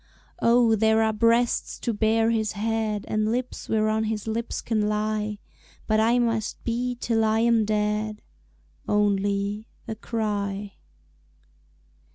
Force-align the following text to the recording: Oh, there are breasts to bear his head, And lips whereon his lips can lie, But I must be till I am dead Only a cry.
Oh, 0.41 0.73
there 0.75 1.03
are 1.03 1.13
breasts 1.13 1.77
to 1.77 1.93
bear 1.93 2.31
his 2.31 2.53
head, 2.53 3.05
And 3.07 3.31
lips 3.31 3.69
whereon 3.69 4.05
his 4.05 4.25
lips 4.25 4.59
can 4.59 4.87
lie, 4.89 5.37
But 5.85 5.99
I 5.99 6.17
must 6.17 6.63
be 6.63 6.97
till 6.99 7.23
I 7.23 7.41
am 7.41 7.65
dead 7.65 8.23
Only 8.87 9.67
a 9.87 9.93
cry. 9.93 10.73